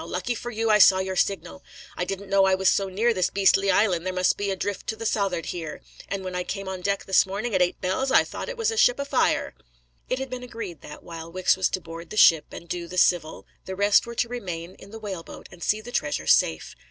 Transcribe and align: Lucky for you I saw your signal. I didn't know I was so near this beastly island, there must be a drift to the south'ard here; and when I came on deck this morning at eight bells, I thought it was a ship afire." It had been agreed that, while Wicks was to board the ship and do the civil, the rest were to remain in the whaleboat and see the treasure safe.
Lucky 0.03 0.33
for 0.33 0.49
you 0.49 0.71
I 0.71 0.79
saw 0.79 0.97
your 0.97 1.15
signal. 1.15 1.63
I 1.95 2.05
didn't 2.05 2.31
know 2.31 2.45
I 2.45 2.55
was 2.55 2.69
so 2.69 2.89
near 2.89 3.13
this 3.13 3.29
beastly 3.29 3.69
island, 3.69 4.03
there 4.03 4.11
must 4.11 4.35
be 4.35 4.49
a 4.49 4.55
drift 4.55 4.87
to 4.87 4.95
the 4.95 5.05
south'ard 5.05 5.45
here; 5.45 5.81
and 6.09 6.23
when 6.23 6.33
I 6.35 6.43
came 6.43 6.67
on 6.67 6.81
deck 6.81 7.05
this 7.05 7.27
morning 7.27 7.53
at 7.53 7.61
eight 7.61 7.79
bells, 7.81 8.09
I 8.09 8.23
thought 8.23 8.49
it 8.49 8.57
was 8.57 8.71
a 8.71 8.77
ship 8.77 8.97
afire." 8.97 9.53
It 10.09 10.17
had 10.17 10.31
been 10.31 10.41
agreed 10.41 10.81
that, 10.81 11.03
while 11.03 11.31
Wicks 11.31 11.55
was 11.55 11.69
to 11.69 11.81
board 11.81 12.09
the 12.09 12.17
ship 12.17 12.45
and 12.51 12.67
do 12.67 12.87
the 12.87 12.97
civil, 12.97 13.45
the 13.65 13.75
rest 13.75 14.07
were 14.07 14.15
to 14.15 14.27
remain 14.27 14.73
in 14.79 14.89
the 14.89 14.97
whaleboat 14.97 15.47
and 15.51 15.61
see 15.63 15.81
the 15.81 15.91
treasure 15.91 16.25
safe. 16.25 16.75